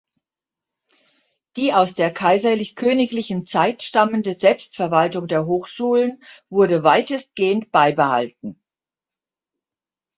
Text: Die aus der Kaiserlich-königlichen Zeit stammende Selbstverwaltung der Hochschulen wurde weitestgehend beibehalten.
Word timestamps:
Die 1.57 1.73
aus 1.73 1.93
der 1.93 2.11
Kaiserlich-königlichen 2.11 3.45
Zeit 3.45 3.83
stammende 3.83 4.33
Selbstverwaltung 4.33 5.27
der 5.27 5.45
Hochschulen 5.45 6.23
wurde 6.49 6.81
weitestgehend 6.81 7.71
beibehalten. 7.71 8.59